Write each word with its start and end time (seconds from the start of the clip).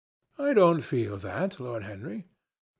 "I 0.39 0.55
don't 0.55 0.81
feel 0.81 1.17
that, 1.17 1.59
Lord 1.59 1.83
Henry." 1.83 2.25